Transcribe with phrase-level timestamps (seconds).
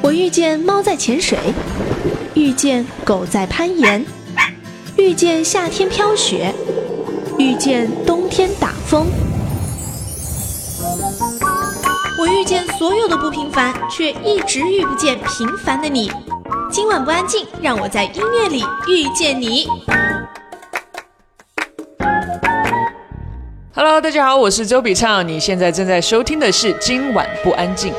[0.00, 1.38] 我遇见猫在潜水，
[2.34, 4.04] 遇见狗在攀岩，
[4.96, 6.54] 遇见夏天飘雪，
[7.38, 9.06] 遇见冬天打风。
[12.18, 16.10] 我遇见所有的不平凡，却一直遇不见平凡的你。
[16.70, 19.66] 今晚不安静，让我在音乐里遇见你。
[23.74, 27.92] Hello，大家好，我是周笔畅，你现在正在收听的是《今晚不安静》。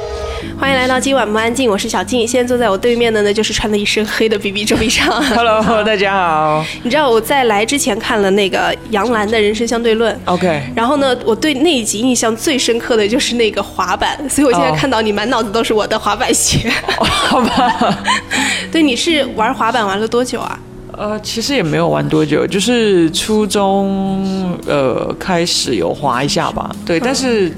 [0.58, 2.28] 欢迎来到今晚不安静，我是小静。
[2.28, 5.22] 现在坐在我对面的呢，就是穿的一身黑的 B B 周笔畅。
[5.36, 6.66] Hello，大家好。
[6.84, 16.70] 你知道我在来之前看了那个杨澜的《人生相对论》，OK，然后呢，我对那一集印象最深刻的就是那个滑板，所以我现在哦看到你满脑子都是我的滑板鞋。
[17.00, 18.00] 好吧。
[18.72, 20.58] 对，你是玩滑板玩了多久啊？
[21.00, 26.76] 呃，其实也没有玩多久，就是初中呃开始有滑一下吧。
[26.86, 27.50] 对，但是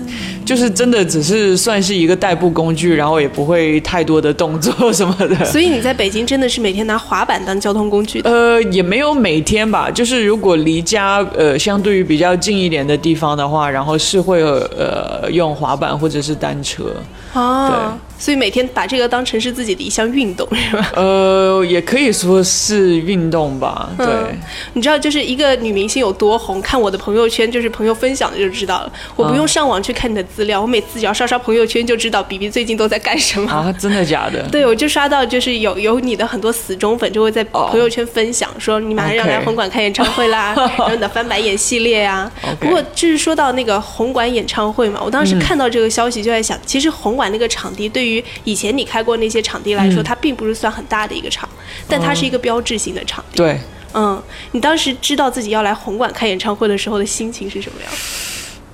[0.45, 5.43] 就是真的只是算是一个代步工具，然后也不会太多的动作什么的。
[5.51, 8.21] 所以你在北京真的是每天拿滑板当交通工具？
[8.21, 16.93] 呃，也没有每天吧，就是如果离家呃相对于比较近一点的地方的话，然后是会呃用滑板或者是单车。
[17.33, 20.91] 哦，所以每天把这个当成是自己的一项运动，是吧？
[20.95, 24.05] 呃，也可以说是运动吧，对。
[24.07, 24.39] 嗯
[24.73, 28.91] 你知道，就是一个女明星有多红，看我的朋友圈，就是朋友分享的就知道了。
[29.15, 33.51] 我不用上网去看你的资料，我每次只要刷刷朋友圈就知道 B B 最近都在干什么。
[33.51, 34.41] 啊， 真的假的？
[34.49, 42.31] 对，我就刷到就是有有你的很多死忠粉就会在朋友圈分享说你马上要来红馆开演唱会啦， 然后你的翻白眼系列啊。
[42.59, 51.47] 不过就是说到那个红馆演唱会嘛，我当时看到这个消息就在想，其实红馆那个场地对于以前你开过那些场地来说，它并不是算很大的一个场，
[51.87, 53.37] 但它是一个标志性的场地。
[53.37, 53.59] 对，
[53.93, 54.19] 嗯，
[54.53, 57.91] 你当时知道自己要来红馆开演唱会的时候的心情是什么样？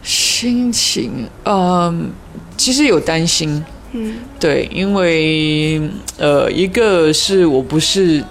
[0.01, 2.09] 心情，嗯，
[2.55, 5.81] 其实有担心，嗯，对，因为
[6.17, 8.23] 呃，一个是我不是，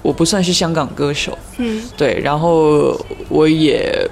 [0.00, 2.96] 我不算是香港歌手，嗯，对，然后
[3.28, 4.08] 我也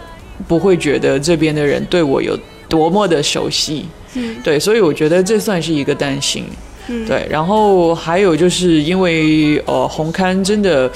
[0.48, 2.36] 不会觉得这边的人对我有
[2.68, 6.44] 多么的熟悉，嗯，对，所以我觉得这算是一个担心，
[6.88, 7.06] 嗯。
[7.06, 10.90] 对，然后还有就是因为呃红磡真的。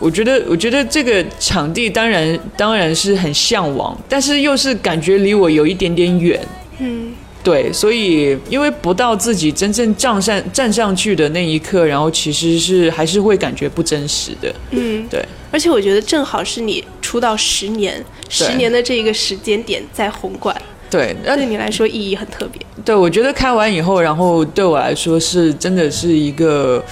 [0.00, 6.40] 我觉得，我觉得这个场地当然当然是很向往，但是又是感觉离我有一点点远，
[6.78, 7.12] 嗯，
[7.42, 15.20] 对，所以因为不到自己真正站上站上去的那一刻，然后其实是还是会感觉不真实的，嗯，对，
[15.50, 20.54] 而且我觉得正好是你出道十年，十年的这个时间点在红馆，
[20.90, 22.60] 对，那对你来说意义很特别。
[22.84, 26.82] 对我觉得开完以后，然后对我来说是真的是一个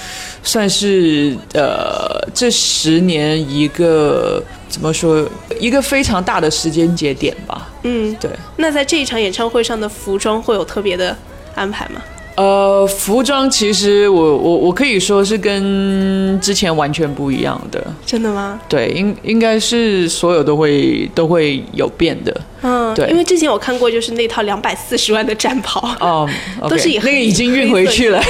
[0.43, 5.27] 算是呃这十年一个怎么说
[5.59, 8.31] 一个非常大的时间节点吧，嗯，对。
[8.57, 11.17] 那在这一场演唱会上的服装会有特别的
[11.55, 12.03] 安排吗？
[12.37, 18.61] 呃，服装其实我我我可以说是跟之前完全不一样的，真的吗？
[18.69, 22.41] 对，应应该是所有都会都会有变的。
[22.61, 26.29] 嗯，对因为之前我看过，就是那套两百四十万的战袍，哦、
[26.69, 28.23] 都是以那个已经运回去了，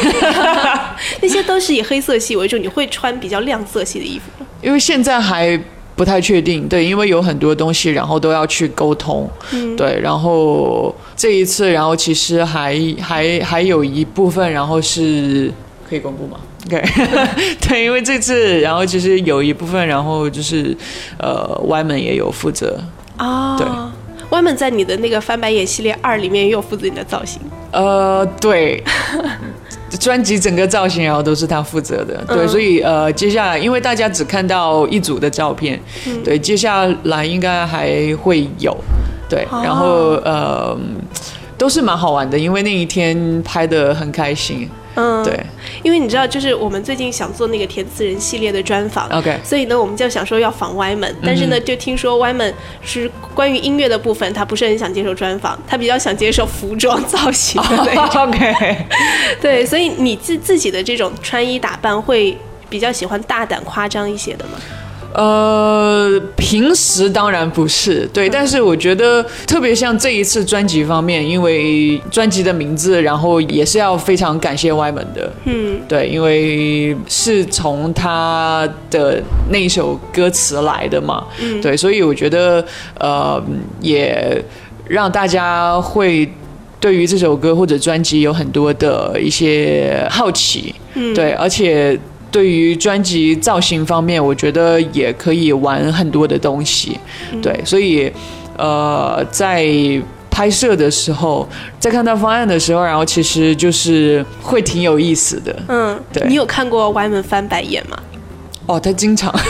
[1.20, 2.56] 那些都是以黑色系为主。
[2.56, 4.46] 你会穿比较亮色系的衣服吗？
[4.62, 5.58] 因为现在还
[5.96, 9.74] 不太确定，对，因为有很多东西，然后都要去沟通，嗯。
[9.76, 15.50] 对，然后这一次，然后其实还还还有一部分，然后是
[15.88, 16.82] 可以公布吗？OK，
[17.66, 20.76] 对，因为这次，然后其实有一部分，然后就是
[21.18, 22.78] 呃歪门也有负责，
[23.16, 23.66] 啊，对。
[24.30, 27.40] 外面在你的那个翻白眼系列二里面也有负责你的造型，
[27.70, 28.82] 呃，对，
[30.00, 36.22] 专辑整个造型然后都是他负责的，对，嗯所以呃，接下来因为大家只看到一组的照片，嗯。
[36.24, 38.76] 对，接下来应该还会有，
[39.28, 39.60] 对，哦。
[39.62, 39.86] 然后
[40.24, 40.76] 呃，
[41.56, 45.38] 都是蛮好玩的，因为那一天拍的很开心，嗯，对，
[45.82, 49.08] 因为你知道，就是我们最近想做那个填词人系列的专访。
[49.10, 58.22] ，OK，所以呢，我们就想说要访 Y 门，但是呢，就听说 Y 门是关于音乐的部分，他不是很想接受专访，他比较想接受服装造型的那种。
[58.26, 58.76] OK，
[59.40, 62.36] 对，所以你自自己的这种穿衣打扮会
[62.68, 64.52] 比较喜欢大胆夸张一些的吗？
[65.14, 75.80] 呃，平时当然不是，对，但是我觉得特别像这一次专辑方面，因为专辑的名字，然后也是要非常感谢歪门的，嗯。
[75.88, 82.64] 对，因为是从他的那首歌词来的嘛，嗯，对，所以我觉得
[82.98, 83.40] 呃，
[83.80, 84.42] 也
[84.88, 86.28] 让大家会
[86.80, 91.96] 对于这首歌或者专辑有很多的一些好奇，嗯，对，而且
[92.30, 96.98] 对于专辑造型方面，我觉得也可以玩很多的东西，
[97.42, 98.10] 对，所以
[98.56, 99.66] 呃，在
[100.30, 105.56] 拍摄的时候，在看到方案的时候，然后其实就是会挺有意思的。
[105.68, 107.96] 嗯，对你有看过 Y 门翻白眼吗？
[108.66, 109.32] 哦，他经常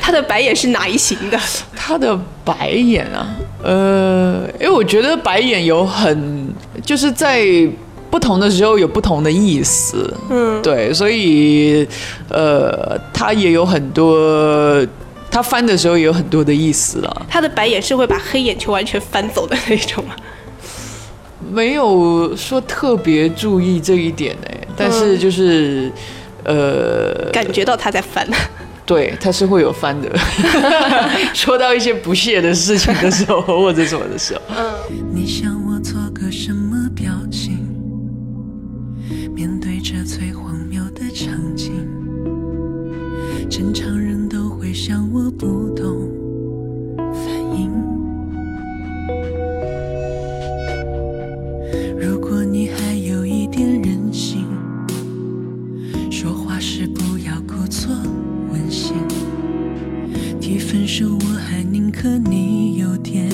[0.00, 1.40] 他的白眼是哪一型的？
[1.74, 6.52] 他的白眼啊，呃，因为我觉得白眼有很
[6.84, 7.42] 就是在
[8.14, 11.84] 不同的时候有不同的意思，嗯，对，所以
[12.28, 14.86] 呃，他也有很多，
[15.28, 20.14] 他翻的时候也有很多的意思了，他的白眼是会把黑眼球完全翻走的那种吗？
[21.50, 25.90] 没有说特别注意这一点哎、但是就是。
[26.44, 28.28] 呃，感觉到他在翻。
[28.84, 30.08] 对，他是会有翻的。
[31.32, 34.40] 说到一些不屑的事情的时候，或者什么的时候，
[35.10, 35.73] 你想我
[43.56, 46.10] 正常人都会像我不懂
[47.12, 47.24] 反
[47.56, 47.70] 应。
[51.96, 54.44] 如果你还有一点任性，
[56.10, 57.94] 说话时不要故作
[58.50, 58.96] 温馨。
[60.40, 63.30] 提分手，我还宁可你有点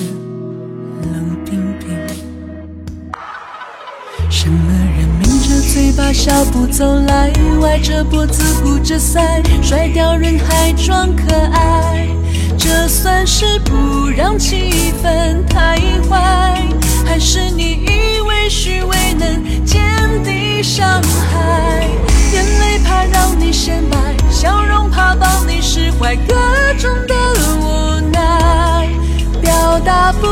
[6.13, 7.31] 小步走来，
[7.61, 12.07] 歪着脖子鼓着腮，甩掉人还装可爱，
[12.57, 15.77] 这算是不让气氛太
[16.09, 16.61] 坏，
[17.05, 19.81] 还是你以为虚伪能减
[20.23, 21.87] 低伤害？
[22.33, 23.97] 眼泪怕让你显摆，
[24.29, 26.35] 笑容怕帮你释怀，各
[26.77, 27.15] 种的
[27.61, 28.87] 无奈
[29.41, 30.27] 表达不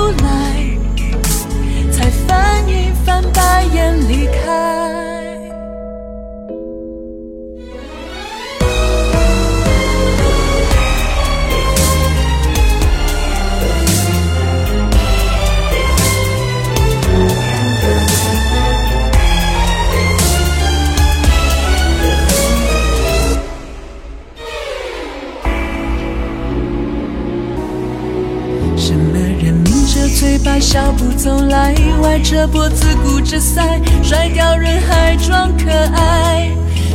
[30.71, 31.73] 脚步走来，
[32.03, 36.51] 歪着脖子鼓着腮，甩掉人还装可爱，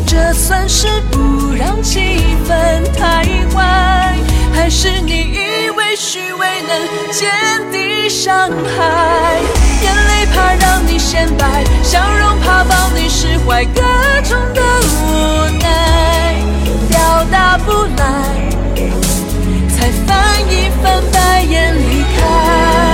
[0.06, 4.15] 这算是不让气氛太坏，
[4.55, 7.29] 还是你以为虚伪能减
[7.73, 9.41] 低伤害？
[9.82, 13.82] 眼泪怕让你显摆，笑容怕帮你释怀，各
[14.23, 14.62] 种的
[15.03, 16.37] 无奈
[16.88, 18.06] 表达不来。
[19.69, 22.94] 才翻一翻白眼离开。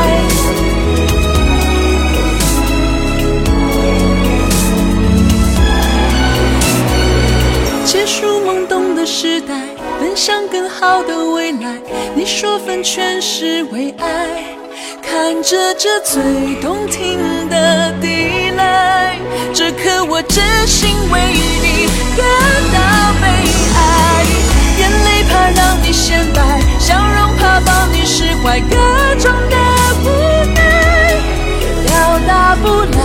[8.11, 9.55] 出懵懂的时代，
[10.01, 11.79] 奔向更好的未来。
[12.17, 14.57] 你说分全是为爱，
[15.01, 16.21] 看着这最
[16.61, 19.17] 动听的地来，
[19.55, 21.21] 这刻我真心为
[21.63, 21.87] 你
[22.17, 22.27] 感
[22.75, 22.79] 到
[23.23, 23.27] 悲
[23.79, 23.79] 哀。
[24.81, 26.43] 眼泪怕让你显摆，
[26.81, 28.75] 笑容怕帮你释怀，各
[29.21, 29.57] 种的
[30.03, 30.07] 无
[30.53, 30.59] 奈
[31.87, 31.91] 表
[32.27, 32.67] 达不
[32.99, 33.00] 来，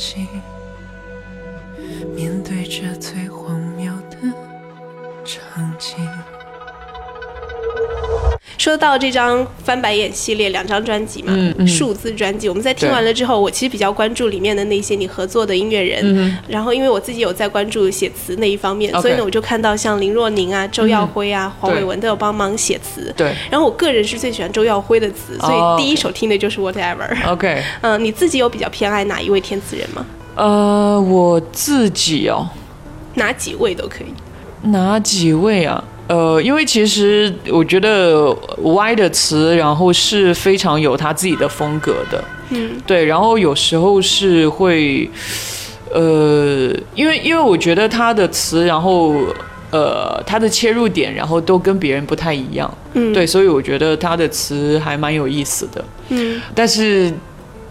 [0.00, 0.26] 心
[8.60, 23.10] 说到这张翻白眼系列两张专辑嘛，嗯嗯数字专辑，我们在听完了之后，我其实比较关注里面的那些你合作的音乐人，然后因为我自己有在关注写词那一方面所以呢，我就看到像林若宁啊、周耀辉啊、黄伟文都有帮忙写词。
[23.16, 27.32] 对然后我个人是最喜欢周耀辉的词，所哦以第一首听的就是 Whatever。
[27.32, 30.04] ，OK，嗯， 你自己有比较偏爱哪一位填词人吗？
[30.34, 32.46] 呃，我自己哦，
[33.14, 34.68] 哪几位都可以。
[34.68, 35.82] 哪几位啊？
[36.10, 42.72] 呃，因为其实我觉得 Y 的词，然后是非常有他自己的风格的，嗯。
[42.84, 45.08] 对，然后有时候是会，
[45.94, 49.14] 呃，因为因为我觉得他的词，然后
[49.70, 56.42] 呃，他的切入点，然后都跟别人不太一样，嗯，对，所以我觉得他的词还蛮有意思的，嗯。
[56.56, 57.08] 但是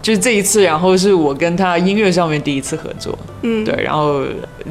[0.00, 4.22] 就是这一次，然后是我跟他音乐上面第一次合作，嗯，对，然后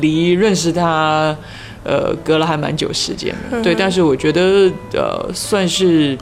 [0.01, 1.37] 离认识他，
[1.83, 6.17] 呃，隔了还蛮久时间的， 对，但是我觉得呃，算是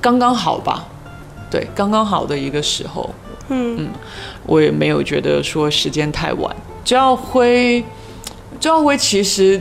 [0.00, 0.86] 刚刚好吧，
[1.50, 3.14] 对，刚刚好的一个时候，
[3.48, 3.88] 嗯。
[4.46, 6.56] 我也没有觉得说时间太晚。
[6.82, 7.84] 周耀辉，
[8.58, 9.60] 周耀辉其实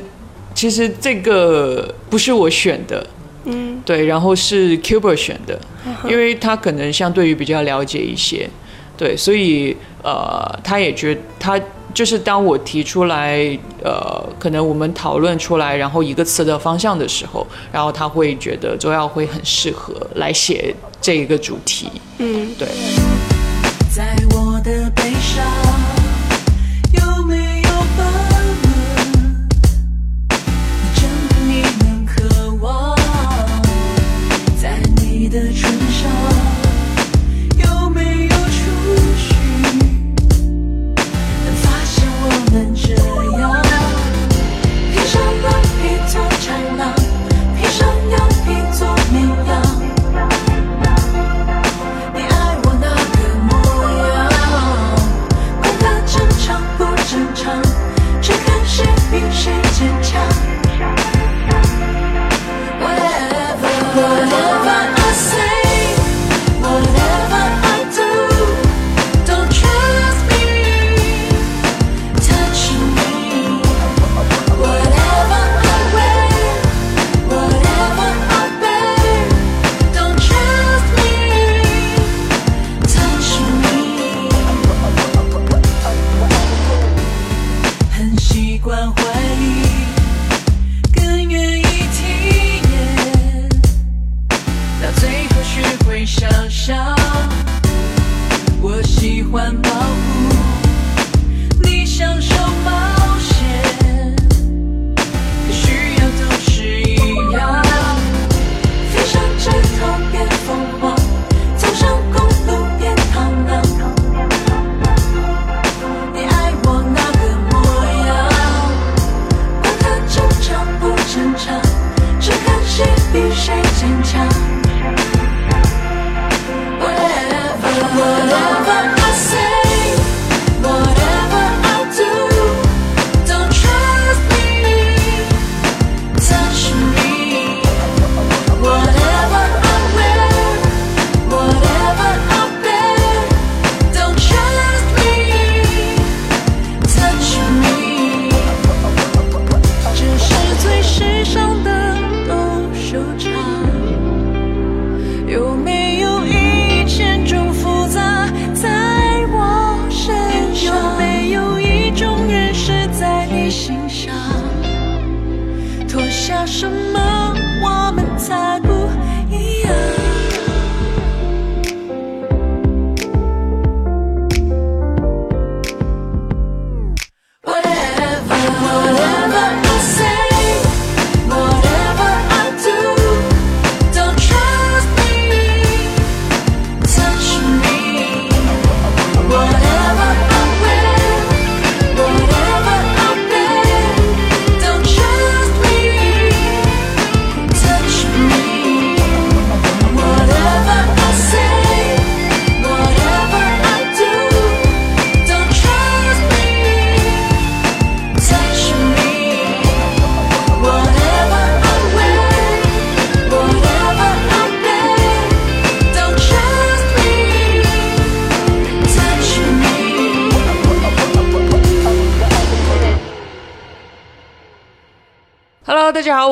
[0.56, 3.06] 其实这个不是我选的，
[3.44, 5.60] 嗯，对，然后是 Cuber 选的，
[6.08, 8.50] 因为他可能相对于比较了解一些，
[8.98, 11.60] 对，所以呃，他也觉他
[11.94, 13.38] 就是当我提出来，
[13.84, 22.68] 呃，可能我们讨论出来，然后一个词的方向的时候，然后他会觉得周耀辉很适合来写这一个主题，嗯，对。
[23.92, 25.44] 在我的悲伤，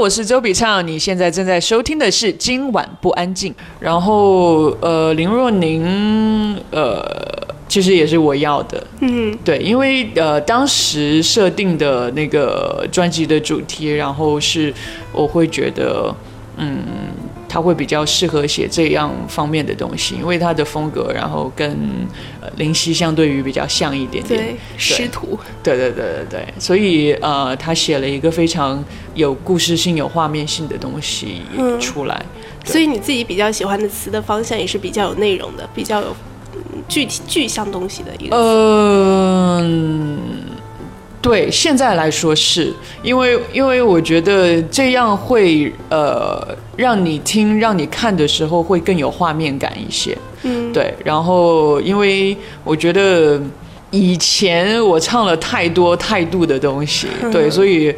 [0.08, 3.52] 我是周笔畅，你现在正在收听的是《今晚不安静》。
[3.78, 7.06] 然后，呃，林若宁，呃，
[7.68, 14.74] 其实也是我要的，嗯，对，因为呃，当时设定的那个专辑的主题，然后是
[15.12, 16.16] 我会觉得，
[16.56, 16.78] 嗯，
[17.50, 21.70] 他会比较适合写这样方面的东西，因为他的风格，然后跟
[22.42, 28.84] 呃林夕相对于比较像一点点，对，师徒，对对对对对，所以呃，他写了一个非常
[29.16, 32.26] 有故事性、有画面性的东西嗯出来。
[32.64, 36.16] 对所以你自己比较喜欢的词的方向也是比较有内容的，比较有
[36.54, 38.36] 嗯具体具象东西的一个
[41.28, 42.74] 对，现在来说是。
[43.04, 50.18] 因为，因为我觉得这样会呃，让你听、让你看的时候会更有画面感一些。
[50.44, 53.42] 嗯，对，然后因为我觉得
[53.92, 57.94] 以前我唱了太多态度的东西， 对，所以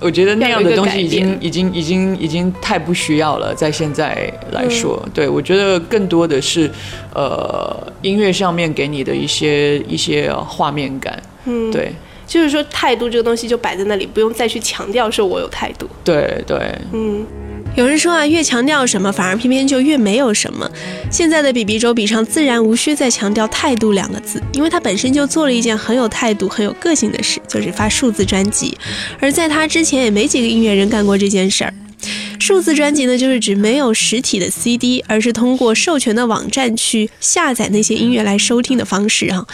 [0.00, 6.70] 我觉得那样的东西已经已经已经已经太不需要了，在现在来说，对我觉得更多的是
[7.14, 11.92] 呃音乐上面给你的一些一些画面感，嗯，对
[12.30, 15.90] 就是说态度这个东西就摆在那里，不用再去强调说我有态度。
[16.04, 16.56] 对对，
[16.92, 17.26] 嗯，
[17.74, 20.70] 有人说啊，越强调什么，反而偏偏就越没有什么。
[21.10, 28.78] 现在的比比周笔畅自然无需再强调态度两个字，因为他本身就做了一件很有态度、很有个性的事，就是发数字专辑。
[29.18, 31.74] 而在他之前，也没几个音乐人干过这件事儿。
[32.38, 39.46] 数字专辑呢，就是指没有实体的 CD，而是通过授权的网站去下载那些音乐来收听的方式哈。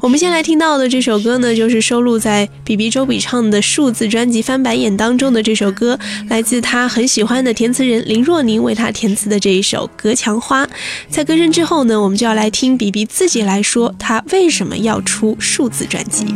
[0.00, 10.66] 我们先来听到的这首歌呢，就是收录在比比周笔畅的数字专辑《翻白眼》当中的这首歌，来自他很喜欢的填词人林若宁为他填词的这一首《隔墙花》。
[11.08, 16.26] 在歌声之后呢，我们就要来听比比自己来说，他为什么要出数字专辑。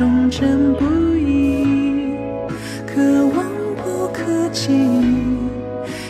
[0.00, 1.62] 忠贞不移，
[2.86, 3.02] 可
[3.36, 3.44] 望
[3.76, 4.70] 不可及，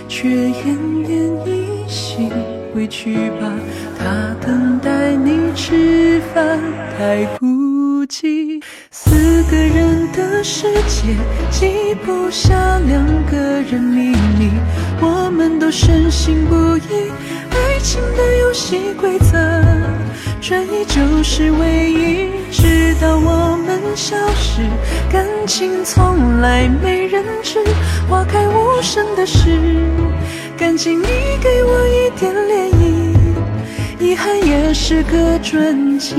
[0.06, 0.76] 却奄
[1.08, 2.30] 奄一息。
[2.72, 3.52] 回去吧，
[3.98, 6.60] 他等待你吃饭，
[6.96, 8.62] 太孤寂。
[8.92, 11.12] 四个人的世界，
[11.50, 14.52] 记不下两个人秘密。
[15.00, 17.10] 我们都深信不疑，
[17.50, 19.36] 爱情的游戏规则，
[20.40, 22.30] 转移就是唯一。
[22.50, 24.62] 直到我们消失，
[25.10, 27.62] 感情从来没人知，
[28.08, 29.58] 花开无声的事。
[30.58, 31.06] 感情你
[31.40, 36.16] 给我一点涟漪，遗憾也是个传奇。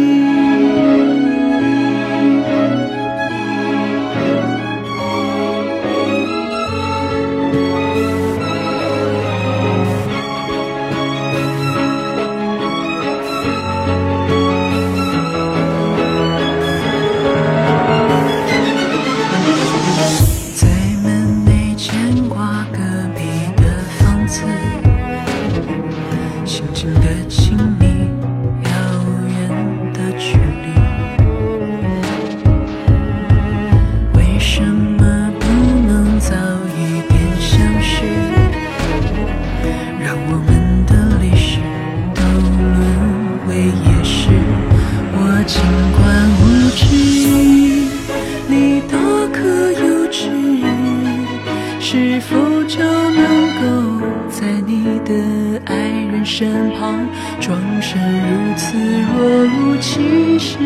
[57.42, 60.58] 旁装神如此若无其事？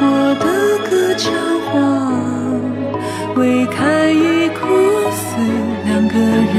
[0.00, 0.02] 我
[0.40, 0.44] 的
[0.88, 1.30] 隔墙
[1.66, 1.70] 花
[3.34, 4.64] 未开已枯
[5.12, 5.36] 死，
[5.84, 6.56] 两个人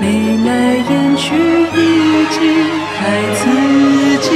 [0.00, 0.50] 眉来
[0.88, 1.34] 眼去
[1.74, 1.76] 已
[2.30, 2.38] 经
[2.96, 3.00] 太
[3.34, 3.40] 刺
[4.22, 4.30] 激。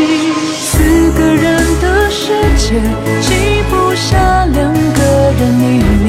[0.59, 0.67] 四
[1.13, 1.45] 个人
[1.81, 2.75] 的世界，
[3.21, 3.29] 挤
[3.71, 5.01] 不下两个
[5.39, 5.65] 人秘
[6.03, 6.07] 密。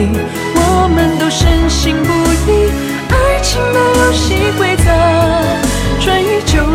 [0.56, 0.60] 我
[0.96, 2.10] 们都深信不
[2.50, 2.72] 疑，
[3.14, 4.86] 爱情的游戏规则，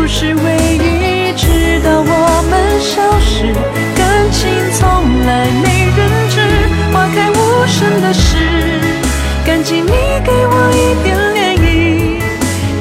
[0.03, 1.31] 不是唯一。
[1.33, 3.53] 直到我们消失，
[3.95, 4.41] 感情
[4.73, 4.81] 从
[5.25, 6.35] 来没人知，
[6.91, 7.33] 花开无
[7.65, 8.21] 声的事。
[9.45, 9.87] 感激你
[10.25, 11.65] 给我一点涟漪，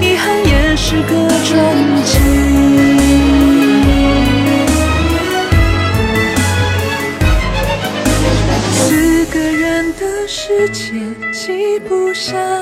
[0.00, 1.12] 遗憾也是个
[1.44, 1.54] 传
[2.04, 2.18] 奇。
[8.74, 10.92] 四个人的世界，
[11.32, 12.61] 记不下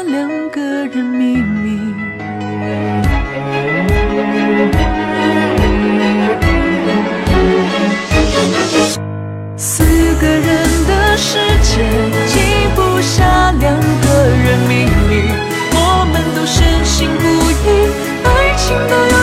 [18.70, 19.19] 爱情的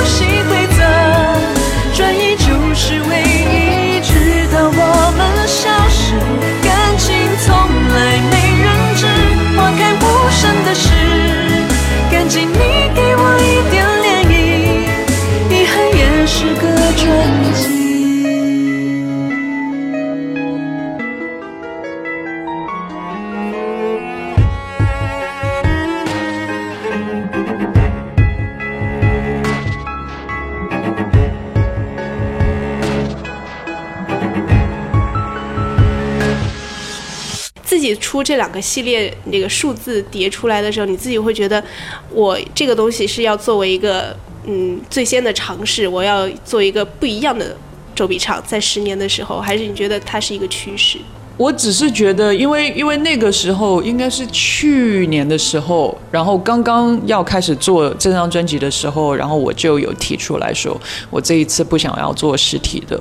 [37.88, 41.64] 己出这两个系列那个数字叠出来的时候，你自己会觉得，
[42.12, 47.56] 我这个东西是要作为一个嗯最先的尝试，我要做一个不一样的
[47.96, 50.98] 周笔畅，在十年的时候，还是你觉得它是一个趋势？
[51.38, 60.76] 我只是觉得，因为因为那个时候应该是去年的时候，然后刚刚要开始做这张专辑的时候，然后我就有提出来说，
[61.12, 63.00] 我这一次不想要做实体的，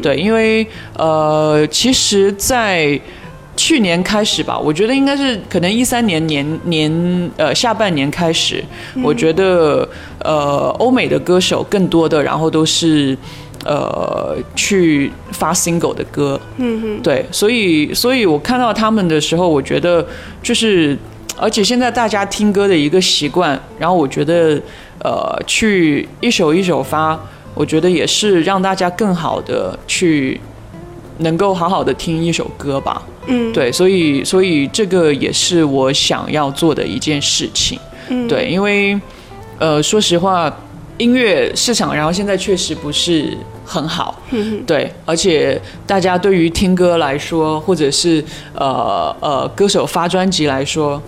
[0.00, 0.64] 对，因为
[0.96, 3.00] 呃，其实，在
[3.54, 8.64] 去年开始吧，我觉得应该是可能一三年年年呃下半年开始，
[9.02, 9.86] 我觉得
[10.20, 13.16] 呃欧美的歌手更多的，然后都是
[13.64, 20.04] 呃去发 single 的歌，嗯哼，对，所以所以我看到他们的时候，我觉得
[20.42, 20.96] 就是，
[21.36, 24.60] 而且现在大家听歌的一个习惯，然后我觉得
[25.04, 27.20] 呃去一首一首发，
[27.54, 30.40] 我觉得也是让大家更好的去
[31.18, 33.02] 能够好好的听一首歌吧。
[33.26, 37.78] 嗯，对，所以所以这个也是我想要做的一件事情。
[38.08, 39.00] 嗯，对，因为
[39.58, 40.52] 呃，说实话，
[40.98, 44.20] 音乐市场然后现在确实不是很好。
[44.30, 48.22] 嗯对，而且大家对于听歌来说，或者是
[48.54, 51.00] 呃呃歌手发专辑来说，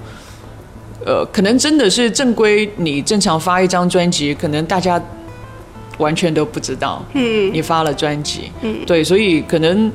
[1.04, 5.02] 呃，可能真的是正规你正常发一张专辑，可能大家
[5.98, 8.52] 完全都不知道嗯你发了专辑。
[8.62, 9.90] 嗯对，所以可能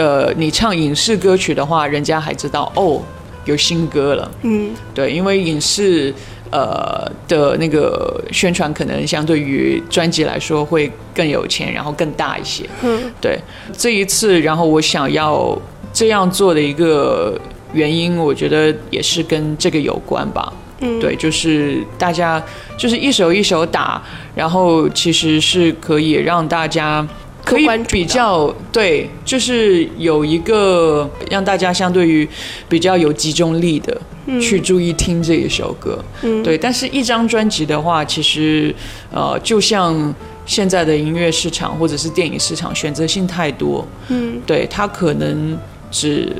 [0.00, 3.02] 呃你唱影视歌曲的话，人家还知道哦
[3.44, 4.30] 有新歌了。
[4.42, 6.14] 嗯对，因为影视
[6.50, 12.64] 呃的那个宣传可能相对于专辑来说会更有钱，然后更大一些。
[12.82, 13.38] 嗯对，
[13.76, 15.56] 这一次，然后我想要
[15.92, 17.38] 这样做的一个
[17.74, 20.52] 原因，我觉得也是跟这个有关吧。
[20.82, 22.42] 嗯，对，就是大家
[22.78, 24.02] 就是一手一手打，
[24.34, 27.06] 然后其实是可以让大家
[27.44, 32.28] 可以比较对，就是有一个让大家相对于
[32.68, 34.00] 比较有集中力的
[34.40, 35.98] 去注意听这一首歌。
[36.22, 36.42] 嗯。
[36.42, 38.74] 对，但是一张专辑的话，其实
[39.12, 40.14] 呃，就像
[40.46, 44.40] 现在的音乐市场或者是电影市场，选择性太多，嗯。
[44.46, 45.58] 对他可能
[45.90, 46.30] 只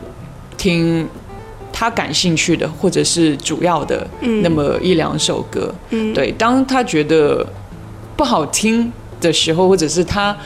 [0.56, 1.08] 听
[1.72, 4.42] 他感兴趣的或者是主要的嗯。
[4.42, 5.74] 那么一两首歌。
[5.90, 6.12] 嗯。
[6.12, 7.44] 对，当他觉得
[8.16, 10.36] 不好听的时候，或者是他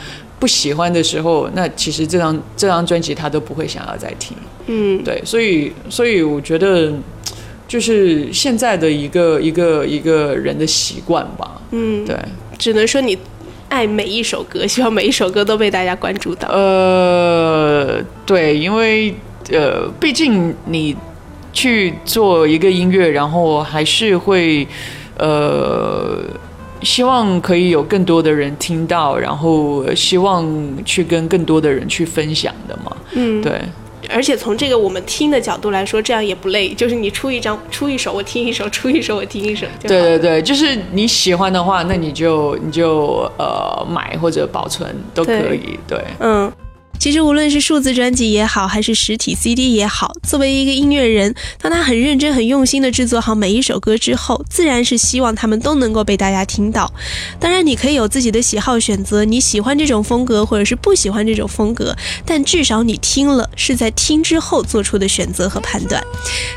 [0.44, 4.36] 不喜欢的时候，那其实这张这张专辑他都不会想要再听。
[4.66, 6.92] 嗯对，所以所以我觉得
[7.66, 11.62] 就是现在的一个一个一个人的习惯吧。
[11.70, 12.14] 嗯，对，
[12.58, 13.16] 只能说你
[13.70, 16.46] 爱每一首歌，希望每一首歌都被大家关注到。
[16.50, 19.14] 呃，对，因为
[19.50, 20.94] 呃，毕竟你
[21.54, 24.68] 去做一个音乐，然后还是会
[25.16, 26.22] 呃。
[26.84, 30.46] 希望可以有更多的人听到，然后希望
[30.84, 32.96] 去跟更多的人去分享的嘛。
[33.12, 33.60] 嗯，对，
[34.10, 39.66] 而且从这个我们听的角度来说，这样也不累，就是你出一张出一首，我听一首；出一首，我听一首。
[39.80, 45.78] 对对对，就是你喜欢的话，那你就你就呃买或者保存都可以。
[45.88, 46.52] 对，嗯。
[47.04, 56.90] 其实无论是数字专辑也好，还是实体 CD 也好，作为一个音乐人，当他很认真、很用心的制作好每一首歌之后，自然是希望他们都能够被大家听到。
[57.38, 66.02] 当然，你可以有自己的喜好选择，你喜欢这种风格，或者是不喜欢这种风格，但至少你听了，是在听之后做出的选择和判断。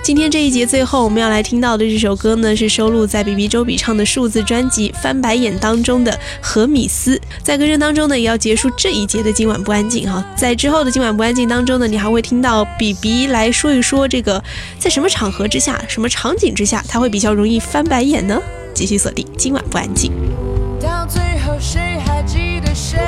[0.02, 7.18] 今天这一节最后我们要来听到的这首歌呢，是收录在 B B 周笔畅的数字专辑《翻白眼》当中的《荷米斯》。
[7.44, 10.26] 在歌声当中呢，也要结束这一节的今晚不安静哈。
[10.38, 14.42] 在之后的今晚不安静当中呢，你还会听到比比来说一说这个
[14.78, 18.40] 在什么场合之下、什么场景之下，他会比较容易翻白眼呢？
[18.72, 20.12] 继续锁定今晚不安静。
[20.80, 23.00] 到最后，谁还记得谁？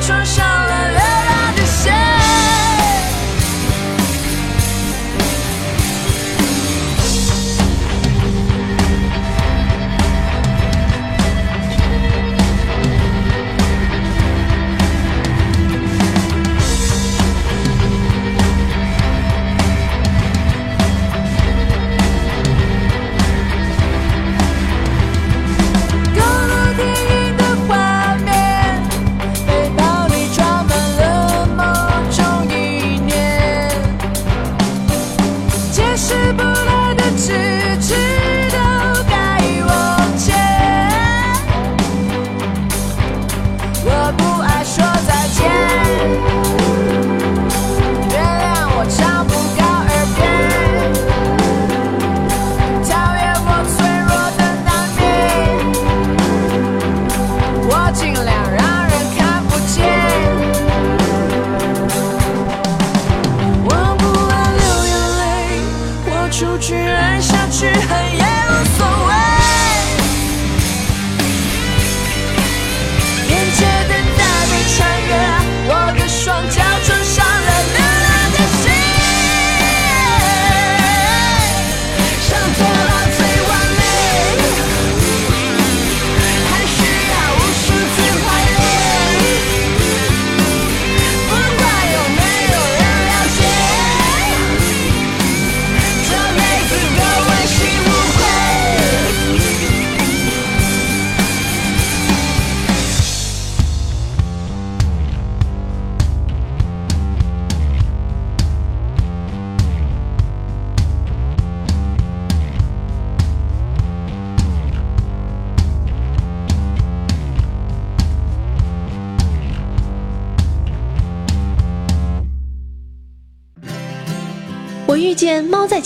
[0.00, 0.49] 创伤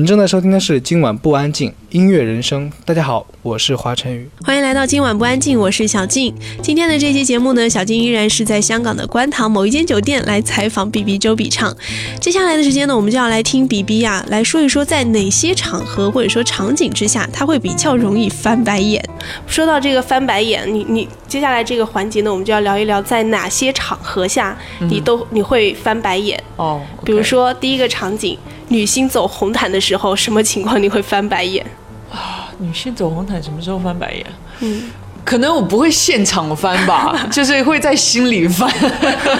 [0.00, 2.72] 您正在收听的是今晚不安静音乐人生。
[2.86, 4.26] 大家好，我是华晨宇。
[4.42, 6.34] 欢迎来到今晚不安静，我是小静。
[6.62, 11.76] 今天的这期节目呢，小静依然是在香港的观塘某一间酒店来采访 B B 周笔畅。
[12.18, 19.06] 接下来的时间呢，我们就要来听 B B 啊来说一说，在哪些场合或者说场景之下，他会比较容易翻白眼。
[19.46, 26.42] 说到这个翻白眼，你你接下来这个环节呢，我们就要聊一聊，在哪些场合下你都你会翻白眼。
[26.56, 28.38] 哦，比如说第一个场景，
[28.70, 31.64] 女星走红毯的时候，什么情况你会翻白眼？
[32.10, 34.26] 啊女性走红毯什么时候翻白眼？
[34.60, 34.82] 嗯，
[35.24, 38.70] 可能我不会现场翻吧， 就是会在心里翻。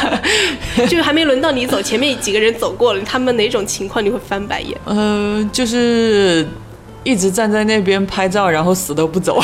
[0.89, 4.77] 就还没轮到你走，前面几个人走过了，他们哪种情况你会翻白眼？
[4.87, 6.49] 呃，就是
[7.05, 9.41] 一直站在那边拍照，然后死都不走。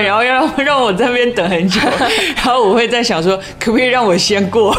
[0.00, 1.80] 对，然后让让我在那边等很久，
[2.36, 4.76] 然后我会在想说，可不可以让我先过？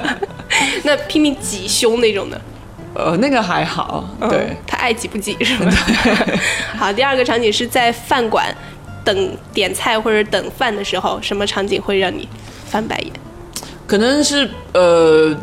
[0.84, 2.40] 那拼命挤胸那种的，
[2.94, 5.70] 呃，那个还好，对嗯，他爱挤不挤是吧？
[6.76, 8.46] 好，第二个场景是在饭馆
[9.04, 12.28] 等点菜或者等饭的时候，什么场景会让你
[12.66, 13.12] 翻白眼？
[13.86, 15.34] 可能是呃，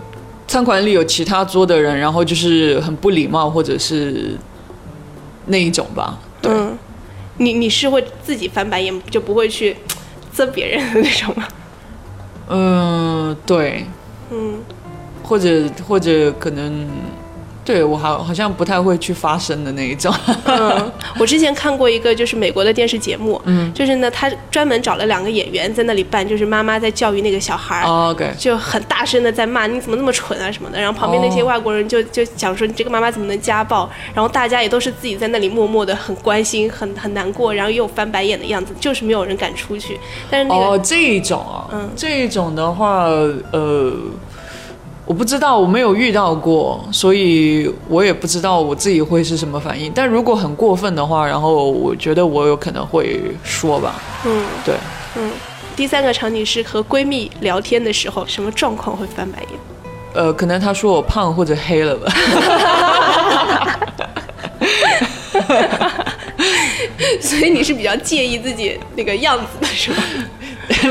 [0.48, 4.38] 餐馆里有其他桌的人，然后就是很不礼貌，或者是
[5.46, 6.18] 那一种吧。
[6.42, 6.78] 对，嗯，
[7.38, 9.76] 你你是会自己翻白眼，就不会去
[10.34, 11.48] 啧别人的那种吗？
[12.50, 13.86] 嗯、对，
[14.32, 14.60] 嗯，
[15.22, 16.88] 或者或者可能，
[17.68, 20.14] 对我好好像不太会去发声的那一种。
[20.46, 27.86] 嗯，我之前看过一个就是美国的电视节目，嗯，就是呢，他专门找了两个演员在那里扮，就是妈妈在教育那个小孩儿。
[27.86, 40.00] 哦 OK，就很大声的在骂你怎么那么蠢啊什么的，然后旁边那些外国人就就讲说你这个妈妈怎么能家暴，然后大家也都是自己在那里默默的很关心、很很难过，然后又翻白眼的样子，就是没有人敢出去。
[40.30, 43.04] 但是那个、哦，这一种啊，嗯这一种的话，
[43.52, 43.94] 呃，
[45.08, 49.90] 我不知道，我没有遇到过，所以我也不知道我自己会是什么反应。
[49.96, 54.76] 但如果很过分的话，然后我觉得我有可能会说吧，嗯对。
[55.16, 55.32] 嗯，
[55.78, 59.50] 第三个场景是和闺蜜聊天的时候，什么状况会翻白眼？
[60.14, 62.12] 呃，可能她说我胖或者黑了吧。
[67.22, 70.04] 所以你是比较介意自己那个样子的是吧？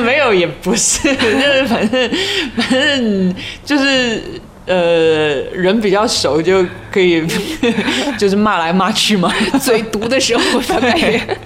[0.00, 2.10] 没有，也不是， 就是反正
[2.56, 4.22] 反正就是
[4.66, 7.24] 呃，人比较熟就可以，
[8.18, 9.32] 就是骂来骂去嘛。
[9.60, 11.38] 嘴毒的时候会翻白眼。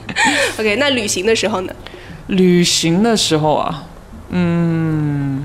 [0.58, 1.72] OK，那旅行的时候呢？
[2.28, 3.84] 旅行的时候啊，
[4.30, 5.44] 嗯，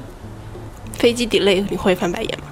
[0.98, 2.46] 飞机 delay 你会翻白眼吗？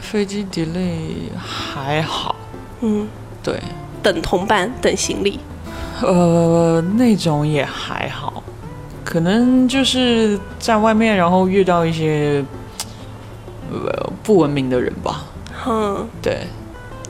[0.00, 2.36] 飞机 delay 还好，
[2.80, 3.08] 嗯，
[3.42, 3.54] 对，
[4.02, 5.40] 等同伴，等行李。
[6.02, 8.42] 呃，那种也还好，
[9.04, 12.42] 可能就是在外面，然后遇到一些
[13.70, 15.24] 呃不文明的人吧。
[15.66, 16.38] 嗯，对，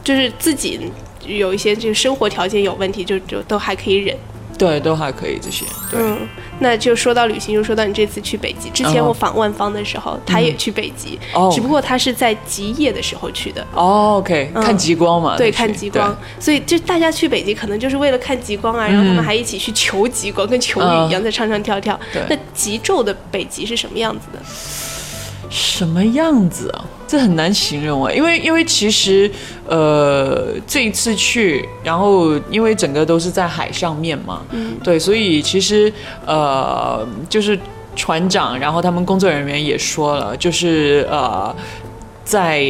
[0.02, 0.90] 就是自己
[1.24, 4.16] 有一些就是生活条件有问题，就就都还可以忍。
[4.58, 5.64] 对，都还可以这些。
[5.90, 6.18] 对，嗯，
[6.60, 8.70] 那就说到旅行，就说到你这次去北极。
[8.70, 13.66] 之前嗯我访万方的时候，他也去北极，哦只不过他是在极夜的时候去的。
[13.74, 21.98] 哦，OK，、嗯看极光嘛，对，看极光，所以就大家去北极可能就是为了看极光啊，然后他们还一起去求极光，跟求雨一样，在唱唱跳跳。
[22.12, 24.38] 对那极昼的北极是什么样子的？
[25.54, 26.84] 什么样子啊？
[27.06, 29.30] 这很难形容啊，因为因为其实
[29.68, 35.92] 呃这一次去，然后因为整个都是在海上面嘛，嗯，对，所以其实
[36.26, 37.56] 呃就是
[37.94, 41.54] 船长，然后他们工作人员也说了，就是呃
[42.24, 42.66] 在。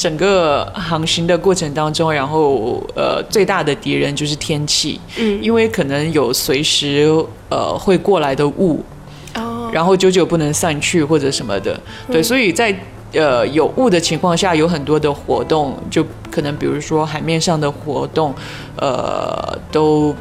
[0.00, 7.06] 整个航行的过程当中，然后呃，最大的敌人就是天气，嗯，因为可能有随时
[7.50, 8.99] 呃会过来的雾，哦，
[9.72, 11.78] 然后久久不能散去或者什么的，
[12.08, 12.74] 对，所以在
[13.12, 18.34] 呃有雾的情况下，有很多的活动，就可能比如说海面上的活动，
[18.76, 20.14] 呃，都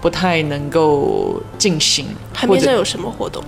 [0.00, 3.42] 不太能够进行，海面上有什么活动？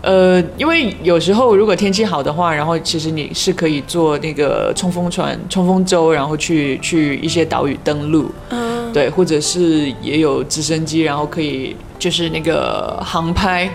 [0.00, 13.68] 呃，因为有时候如果天气好的话，然后其实你是可以坐那个冲锋船、冲锋舟，然后去去一些岛屿登陆，嗯，对，或者是也有直升机，然后可以就是那个航拍，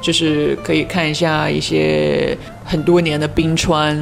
[0.00, 3.96] 就是可以看一下一些很多年的冰川，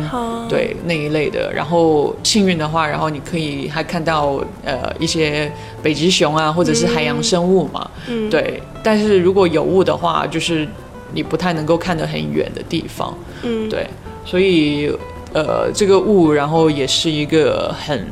[0.48, 1.52] 对那一类的。
[1.52, 5.50] 然后幸运的话，然后你可以还看到呃一些
[5.82, 7.90] 北极熊啊，或者是海洋生物嘛。
[8.08, 10.66] 嗯，对，但是如果有雾的话，就是
[11.12, 13.16] 你不太能够看得很远的地方。
[13.42, 13.86] 嗯，对，
[14.24, 14.90] 所以
[15.32, 18.06] 呃，这个雾，然后也是一个很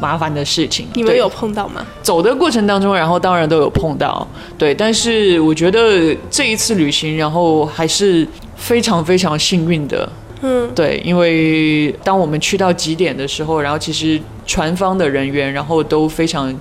[0.00, 0.86] 麻烦的事情。
[0.94, 1.84] 你们有碰到吗？
[2.02, 4.26] 走的过程当中，然后当然都有碰到，
[4.58, 10.08] 对，但是我觉得这一次旅行，然后还是非常非常幸运的，
[10.42, 16.54] 嗯对，因为当我们去到极点的时候，然后其实船方的人员，然后都非常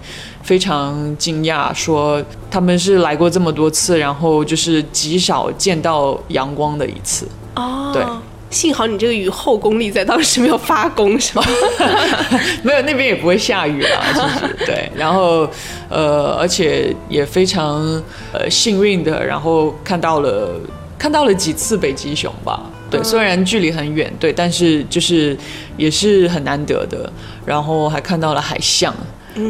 [0.44, 7.28] 非常惊讶，说他们是来过这么多次，然后就是极少见到阳光的一次。
[7.56, 8.04] 哦，对。
[8.50, 11.44] 幸好你这个雨后功力在当时没有发功，是吧？
[12.64, 14.90] 没有，那边也不会下雨啦， 其实对。
[14.96, 15.48] 然后，
[15.90, 17.82] 呃，而且也非常
[18.34, 20.60] 呃幸运的，然后看到了
[20.98, 22.62] 看到了几次北极熊吧。
[22.90, 25.38] 对，虽然距离很远，对，但是就是
[25.78, 27.12] 也是很难得的。
[27.46, 28.92] 然后还看到了海象，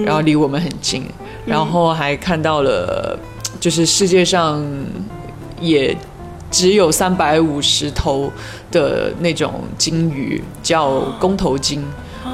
[0.06, 1.06] 然后离我们很近，
[1.46, 3.18] 然后还看到了
[3.62, 4.62] 就是世界上
[5.62, 5.96] 也
[6.52, 8.32] 只有三百五十头
[8.72, 11.84] 的那种鲸鱼，叫公头鲸。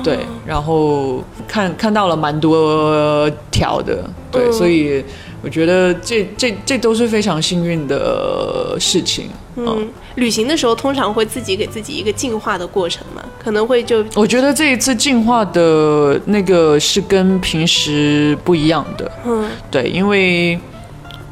[0.04, 4.54] 对，然后看看到了蛮多条的，对，嗯。
[4.54, 5.04] 所以
[5.42, 9.30] 我觉得这这这都是非常幸运的事情。
[9.56, 19.50] 嗯，旅行的时候通常会自己给自己一个进化的过程嘛，可能会就我觉得这一次进化的那个是跟平时不一样的，嗯。
[19.72, 20.60] 对，因为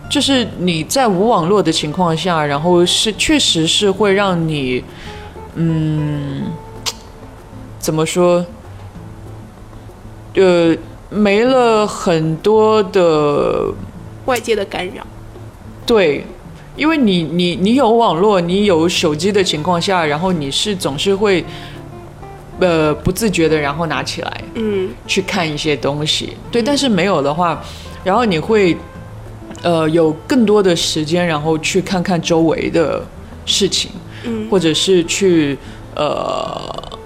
[0.10, 4.84] 就是你在无网络的情况下，然后是确实是会让你，
[5.56, 6.44] 嗯，
[7.80, 8.46] 怎么说？
[10.36, 10.76] 呃，
[11.10, 13.72] 没了很多的
[14.26, 15.06] 外界的干扰。
[15.86, 16.26] 对，
[16.76, 21.46] 因为你你你有网络，你有手机的情况下，然后你是总是会，
[22.60, 26.36] 呃，不自觉的，然后拿起来嗯去看一些东西。
[26.52, 27.62] 对，但是没有的话，
[28.04, 28.76] 然后你会，
[29.63, 33.02] 呃，有更多的时间，然后去看看周围的
[33.45, 33.89] 事情，
[34.26, 35.58] 嗯或者是去
[35.95, 36.99] 呃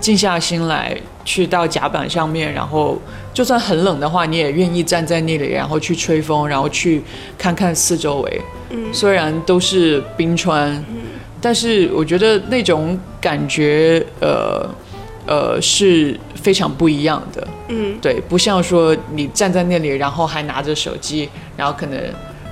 [0.00, 3.00] 静下心来，去到甲板上面，然后
[3.32, 7.02] 就算很冷的话，你也愿意站在那里，然后去吹风，然后去
[7.38, 8.40] 看看四周围。
[8.70, 10.96] 嗯虽然都是冰川，嗯
[11.40, 14.68] 但是我觉得那种感觉，呃
[15.26, 17.46] 呃是非常不一样的。
[17.68, 21.98] 嗯对，不像说你站在那里，然后还拿着手机，然后可能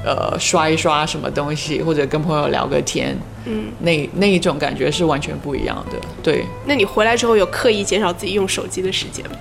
[0.05, 3.67] 呃刷一刷什么东西，或者跟朋友聊个天，嗯。
[3.81, 5.99] 那那一种感觉是完全不一样的。
[6.23, 9.37] 对，那你回来之后有刻意减少自己用手机的时间吗？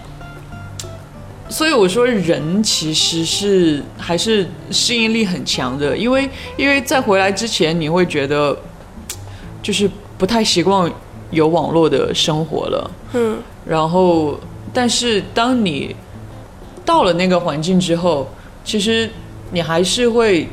[1.50, 8.58] 所以我说人其实是还是适应力很强的，因为因为在回来之前你会觉得
[9.62, 10.90] 就是不太习惯
[11.30, 14.40] 有网络的生活了，嗯然后
[14.74, 15.96] 但是当你
[16.86, 18.30] 到了那个环境之后，
[18.64, 19.10] 其实
[19.52, 20.48] 你还是会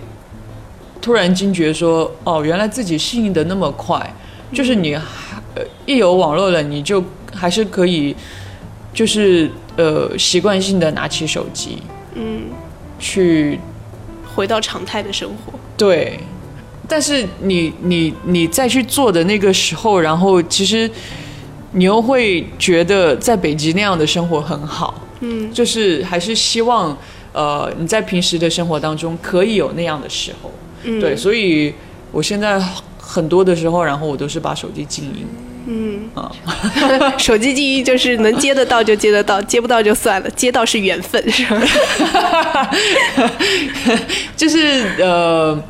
[1.01, 4.15] 突然惊觉说，哦，原来自己适应的那么快，
[4.53, 4.99] 就是你
[5.87, 7.03] 一有网络了，你就
[7.33, 8.15] 还是可以
[8.93, 11.79] 就是呃习惯性的拿起手机
[12.15, 12.45] 嗯，
[12.99, 13.59] 去
[14.35, 15.53] 回到常态的生活。
[15.77, 16.19] 对，
[16.89, 20.91] 但是你你你再去做的那个时候，然后其实
[21.73, 25.53] 你又会觉得在北极那样的生活很好，嗯。
[25.53, 26.97] 就是还是希望
[27.33, 30.51] 呃你在平时的生活当中可以有那样的时候，
[30.85, 31.75] 嗯，对，所以
[32.11, 32.59] 我现在
[32.99, 35.27] 很多的时候，然后我都是把手机静音。
[35.71, 36.33] 嗯，啊，
[37.19, 42.71] 手机静音就是能接得到就接得到，接不到就算了，接到是缘分，是吧？
[44.35, 45.63] 就是呃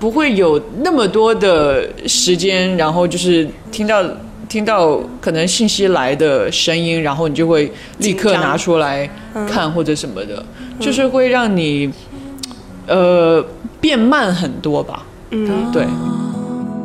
[0.00, 4.02] 不会有那么多的时间，然后就是听到。
[4.48, 9.08] 听到可能信息来的声音，然后你就会立刻拿出来
[9.48, 10.44] 看或者什么的，
[10.80, 11.92] 就是会让你
[12.86, 13.44] 呃
[13.80, 15.04] 变慢很多吧。
[15.30, 15.84] 嗯，对，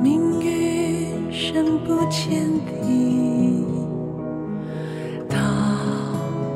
[0.01, 3.63] 命运深不见底，
[5.29, 5.37] 到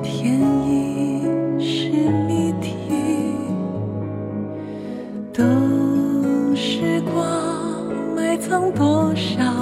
[0.01, 1.22] 天意
[1.60, 1.89] 是
[2.28, 2.72] 谜题，
[5.32, 7.24] 等时光
[8.16, 9.55] 埋藏多少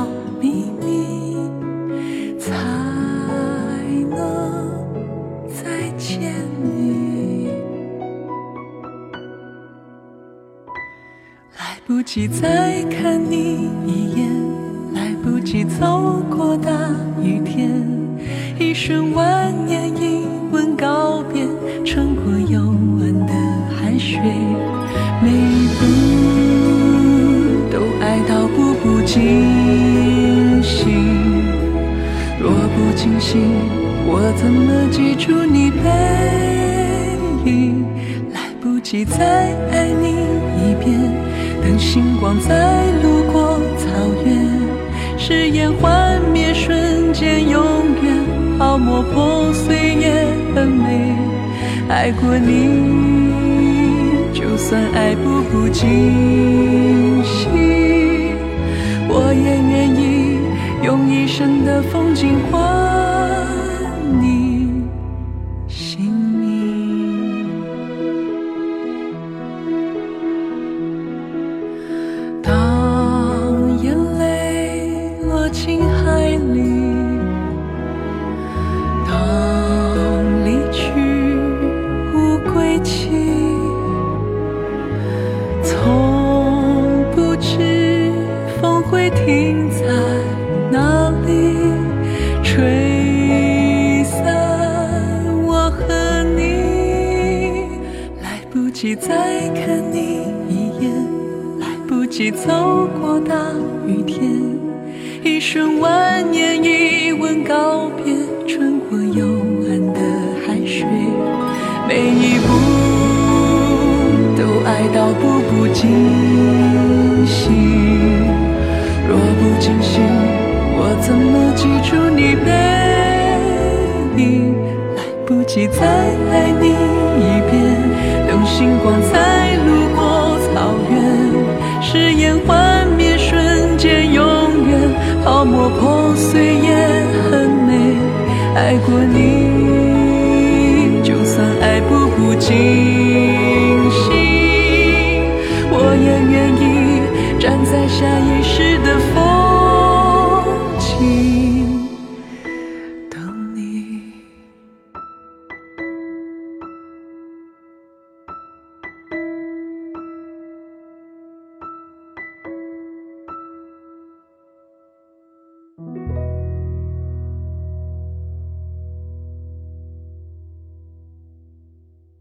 [11.85, 14.25] 不及再看你一眼，
[14.93, 16.71] 来不及走过大
[17.21, 17.69] 雨天，
[18.57, 21.45] 一瞬万年一吻告别，
[21.83, 23.33] 穿过幽暗的
[23.75, 24.17] 海水，
[25.21, 25.83] 每一步
[27.69, 30.87] 都爱到步步惊心，
[32.39, 33.41] 若不惊心，
[34.05, 35.83] 我怎么记住你背
[37.51, 37.83] 影？
[38.33, 39.72] 来不及再爱，
[41.93, 43.85] 星光在路过草
[44.25, 44.49] 原，
[45.15, 47.63] 誓言幻灭瞬间永
[48.01, 50.25] 远，泡沫破碎也
[50.55, 51.15] 很美。
[51.87, 52.49] 爱过你，
[54.33, 57.51] 就算爱步步惊心，
[59.07, 60.39] 我也愿意
[60.83, 62.59] 用一生的风景换
[64.19, 64.42] 你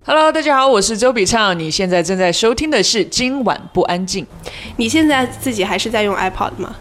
[0.05, 4.25] Hello，大家好，我是周笔畅，你现在正在收听的是《今晚不安静》。
[4.77, 6.75] 你现在自己还是在用 iPod 吗？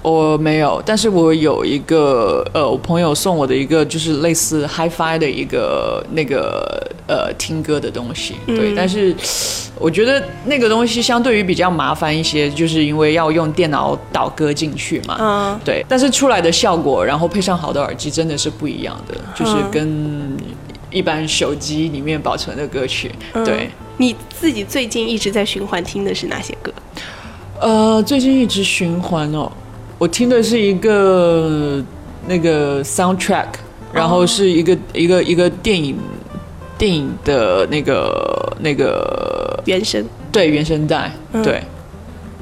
[0.00, 9.12] 我没有，但是我有一个呃，我朋友送我的一个就是类似 HiFi 的一个那个呃听歌的东西，对，但是
[9.80, 20.36] 我觉得那个东西相对于比较麻烦一些，就是因为要用电脑导歌进去嘛，嗯，对，但是出来的效果，然后配上好的耳机，真的是不一样的，就是跟
[20.92, 23.10] 一般手机里面保存的歌曲，
[23.44, 23.70] 对。
[23.98, 26.72] 你自己最近一直在循环听的是哪些歌？
[27.60, 29.50] 呃，最近一直循环哦，
[29.98, 31.82] 我听的是一个
[32.26, 33.48] 那个 soundtrack，
[33.92, 35.96] 然后是一个、一个一个电影
[36.76, 40.04] 电影的那个那个原声。
[40.32, 41.42] 对原声带，嗯。
[41.42, 41.62] 对。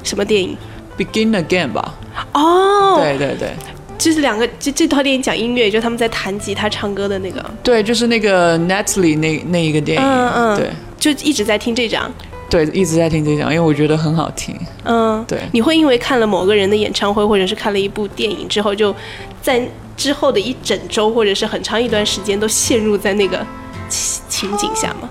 [0.03, 0.57] 什么电影
[0.97, 1.93] ？Begin Again 吧，
[2.33, 3.53] 哦，对对对
[4.01, 10.57] 就是两个这这套电影讲音乐，就他们在弹吉他唱歌的那个，对，就是那个 Natalie 那那一个电影，嗯嗯。
[10.57, 10.71] 对。
[10.97, 12.11] 就一直在听这张。
[12.49, 15.39] 对，一直在听这张，因为我觉得很好听，嗯，对。
[15.51, 18.93] 你会因为看了某个人的演唱会，或者是看了一部电影之后，就
[19.39, 19.61] 在
[19.95, 23.45] 之后的一整周或者是很长一段时间都陷入在那个
[23.87, 25.09] 情情景下吗？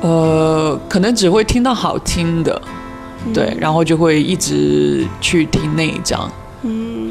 [0.00, 2.62] 呃，可能只会听到好听的，
[3.34, 6.30] 对，然后就会一直去听那一张，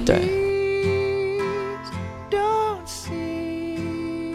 [0.08, 0.16] 嗯，对。
[2.30, 4.34] don't see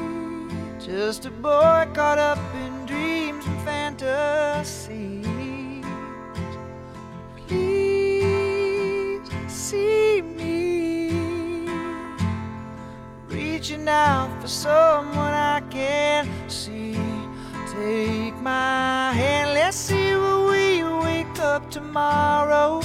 [0.79, 5.25] just a boy caught up in dreams and fantasies.
[7.49, 11.69] Please see me
[13.29, 16.99] reaching out for someone I can't see.
[17.73, 22.83] Take my hand, let's see where we wake up tomorrow.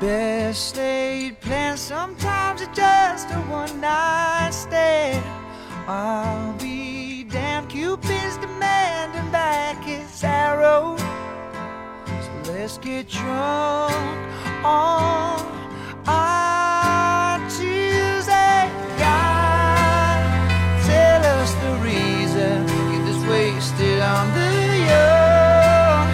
[0.00, 5.24] Best laid plans, sometimes it's just a one night stand.
[5.88, 10.96] I'll be damned, Cupid's demanding back his arrow.
[12.06, 14.18] So let's get drunk
[14.64, 15.40] on
[16.06, 18.70] our Tuesday.
[19.02, 20.20] God,
[20.86, 22.66] tell us the reason.
[22.92, 24.52] Get this wasted on the
[24.92, 26.06] young.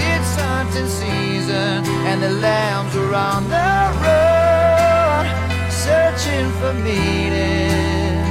[0.00, 2.77] It's hunting season, and the lambs
[3.08, 5.26] are on the run,
[5.70, 8.22] searching for meaning.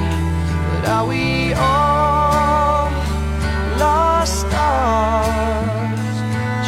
[0.71, 2.91] But are we all
[3.80, 6.17] lost stars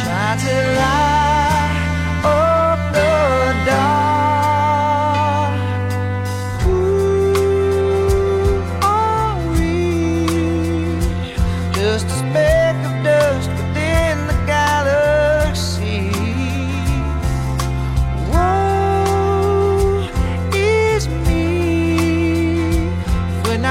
[0.02, 1.09] trying to light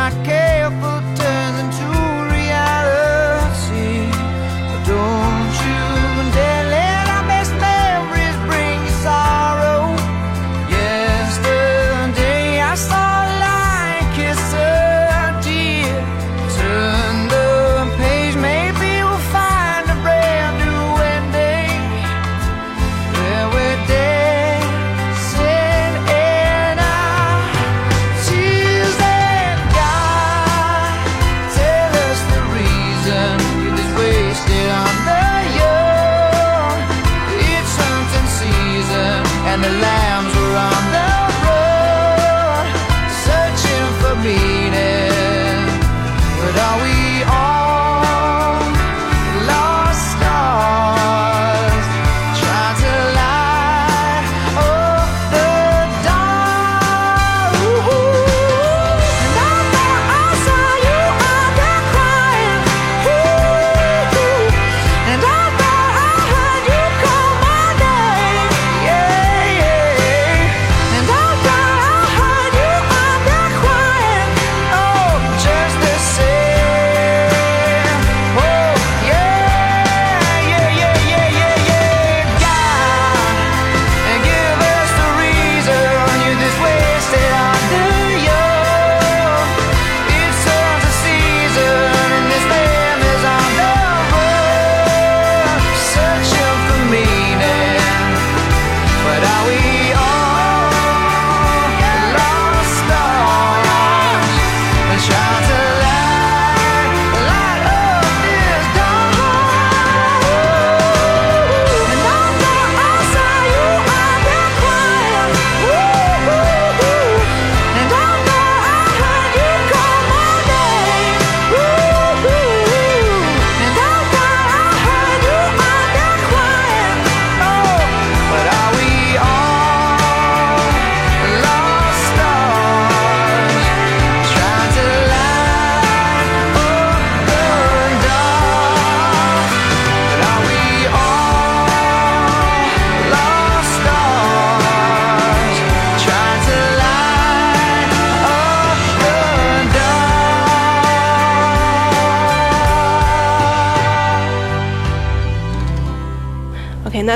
[0.10, 0.39] I can't.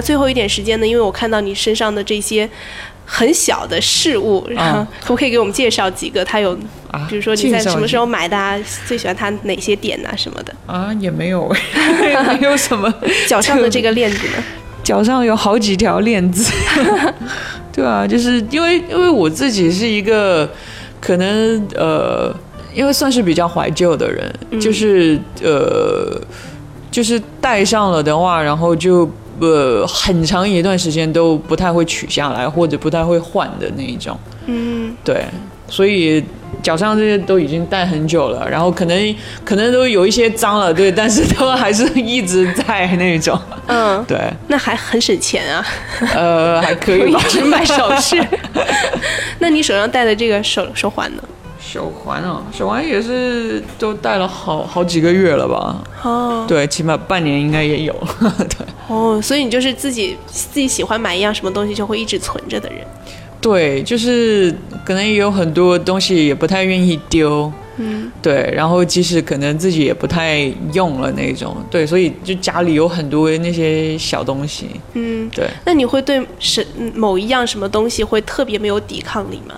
[0.03, 0.85] 最后一点时间呢？
[0.87, 2.47] 因为我看到你身上的这些
[3.05, 6.23] 很小的事物，然后啊可不可以给我们介绍几个？
[6.23, 6.57] 它有，
[6.91, 8.57] 啊比如说你在什么时候买的啊？
[8.85, 10.53] 最喜欢它哪些点啊什么的？
[10.67, 11.49] 啊，也没有，
[12.39, 12.93] 没有什么。
[13.27, 14.43] 脚上的这个链子呢？
[14.83, 16.51] 脚上有好几条链子，
[17.71, 20.49] 对啊，就是因为因为我自己是一个
[20.99, 22.35] 可能呃，
[22.73, 26.19] 因为算是比较怀旧的人，就是呃，
[26.91, 29.09] 就是戴上了的话，然后就
[29.39, 35.25] 呃很长一段时间都不太会取下来，或者不太会换的那一种，嗯，对，
[35.67, 36.23] 所以
[36.61, 44.17] 脚上这些都已经戴很久了，然后可能可能都有一些脏了，对，但是都还是一直在那种，嗯，对，
[44.47, 45.65] 那还很省钱啊，
[46.13, 47.19] 呃，还可以吧。
[47.27, 48.23] 一直买首饰。
[49.39, 51.23] 那你手上戴的这个手手环呢？
[51.73, 55.83] 手环啊，手环也是都戴了好好几个月了吧？
[56.03, 57.93] 哦对，起码半年应该也有。
[58.21, 62.85] 对哦，所以你就是自己自己喜欢买一样什么东西就会一直存着的人。
[63.41, 64.53] 对，就是
[64.85, 67.51] 可能也有很多东西也不太愿意丢。
[67.77, 70.41] 嗯，对，然后即使可能自己也不太
[70.73, 76.63] 用了那种，对，所以就家里有很多那些小东西，嗯，对，那你会对什
[76.93, 79.55] 某一样什么东西会特别没有抵抗力吗？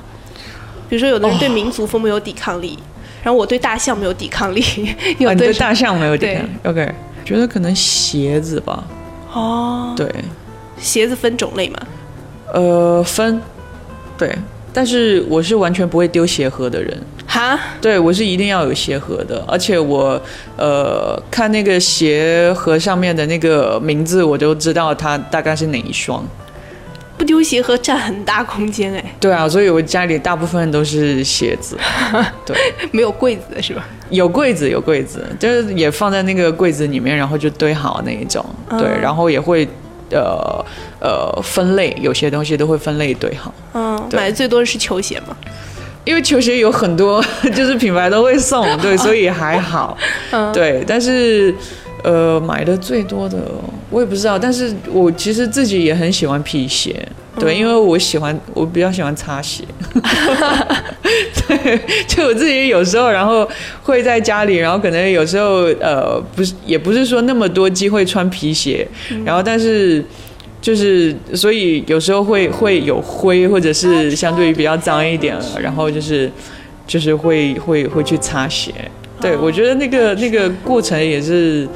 [0.90, 2.78] 比如说，有的人对民族风没有抵抗力，
[3.24, 4.64] 然后我对大象没有抵抗力，
[5.20, 8.84] 有对大象没有抵抗力？OK，觉得可能鞋子吧，
[9.34, 10.08] 哦，对，
[10.78, 11.80] 鞋子分种类吗，
[12.54, 13.42] 呃，分，
[14.18, 14.36] 对，
[14.72, 16.98] 但是我是完全不会丢鞋盒的人。
[17.28, 20.22] 哈，对，我是一定要有鞋盒的，而且我
[20.56, 26.24] 呃看那个鞋盒上面的那个名字，我就知道它大概是哪一双。
[27.18, 31.78] 不丢鞋盒占很大空间哎，对啊，所以我家里大部分都是鞋子。
[32.46, 32.56] 对，
[32.92, 33.86] 没有柜子的是吧？
[34.10, 38.46] 有柜子有柜子，就是也放在那个柜子里面，然后就堆好那一种。
[38.72, 39.68] 对，然后也会
[40.12, 40.64] 呃
[41.00, 43.54] 呃分类，有些东西都会分类堆好。
[43.74, 45.36] 嗯，买的最多的是球鞋嘛。
[46.04, 47.20] 因为球鞋有很多，
[47.56, 49.98] 就是品牌都会送，对， 所以还好。
[50.30, 51.52] 嗯对，但是
[52.06, 53.38] 呃，买的最多的
[53.90, 56.96] 我也不知道，但是我其实自己也很喜欢皮鞋，
[57.40, 59.64] 对，因为我喜欢，我比较喜欢擦鞋。
[61.48, 63.48] 对，就我自己有时候，然后
[63.82, 68.88] 会在家里，然后可能有时候呃，不是，也不是说那么多机会穿皮鞋，
[69.26, 70.04] 然后但是。
[70.62, 76.32] 就是，所以有时候会会有灰，或者是相对于比较脏一点，然后就是
[76.88, 78.74] 就是会会会去擦鞋。
[79.26, 81.68] 对我觉得那个那个过程也是，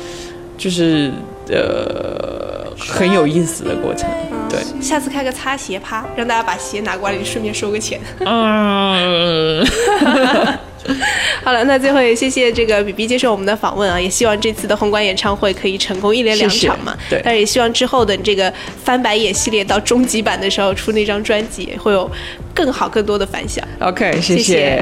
[0.58, 1.12] 就是
[1.50, 4.08] 呃很有意思的过程。
[4.50, 8.00] 对，下次开个擦鞋趴，让大家把鞋拿过来，你顺便收个钱。
[8.26, 9.66] 嗯
[11.44, 16.96] 好了，那最后也谢谢这个比比接受我们的访问啊，也希望这次的红馆演唱会可以成功一连两场嘛。
[17.10, 18.52] 对但是也希望之后的这个
[18.84, 22.10] 翻白眼系列到终极版的时候出那张专辑，会有
[22.56, 23.64] 更好更多的反响。
[23.82, 24.82] OK，谢谢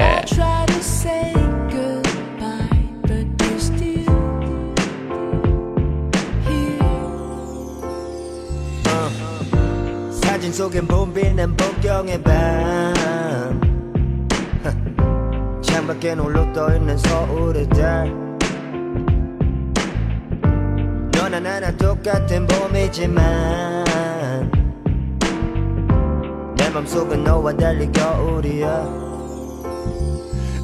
[10.48, 13.60] 사진 속엔 봄비는 복경의 밤.
[15.62, 18.10] 창밖에 홀로 떠있는 서울의 달.
[21.12, 23.84] 너나 나나 똑같은 봄이지만
[26.56, 28.88] 내 맘속은 너와 달리 겨울이야.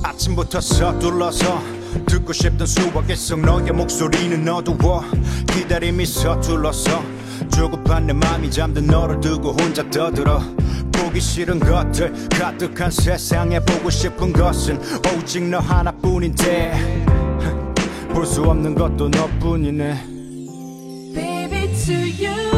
[0.03, 1.61] 아침부터 서둘러서
[2.07, 5.05] 듣고 싶던 수학의 성 너의 목소리는 어두워.
[5.53, 7.13] 기다림이 서툴러서
[8.07, 10.40] 내 맘이 잠든 너를 두고 혼자 떠들어.
[10.92, 14.78] 보기 싫은 것들 가득한 세상에 보고 싶은 것은
[15.16, 17.05] 오직 너 하나뿐인데.
[18.12, 20.14] 볼 수 없는 것도 너뿐이네.
[21.14, 22.53] Baby, to you,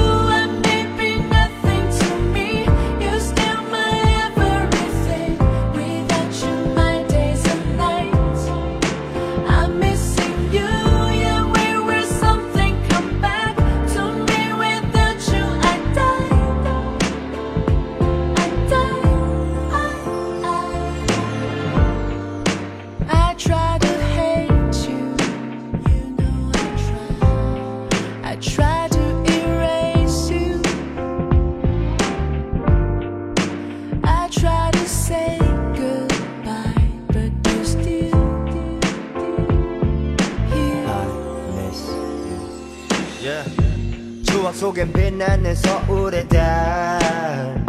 [44.56, 46.98] 속엔 빛나는 서울의 달.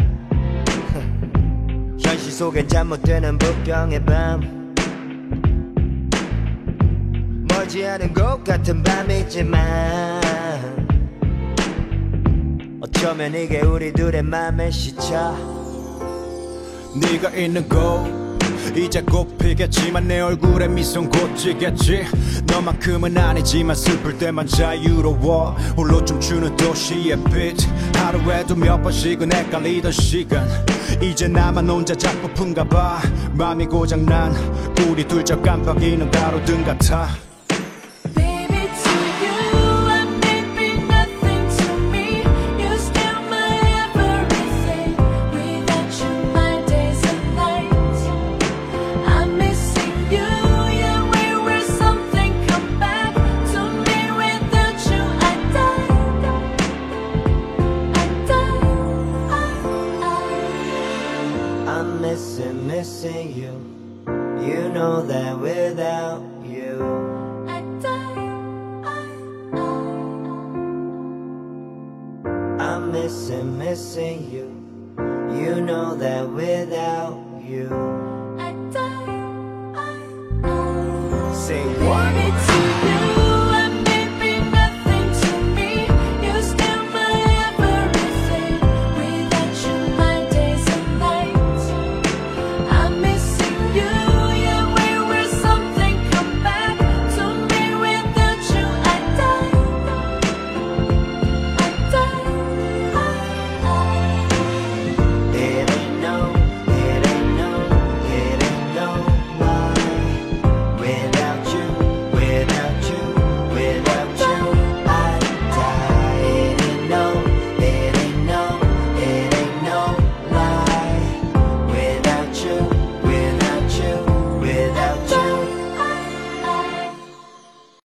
[1.99, 4.73] 현실 속엔 잠못되는 북경의 밤.
[7.49, 10.21] 멀지 않은 것 같은 밤이지만
[12.79, 15.35] 어쩌면 이게 우리 둘의 맘의 시차.
[17.01, 18.26] 네가 있는 곳
[18.78, 22.05] 이제 곧 피겠지만 내 얼굴에 미소는 곧 지겠지.
[22.45, 25.51] 너만큼은 아니지만 슬플 때만 자유로워.
[25.75, 27.57] 홀로 춤추는 도시의 빛.
[27.95, 30.47] 하루에도 몇 번씩은 헷갈리던 시간.
[31.01, 32.99] 이제 나만 혼자 작품인가 봐.
[33.34, 34.34] 마음이 고장난
[34.89, 37.26] 우리 둘저 깜빡이는 가로등 같아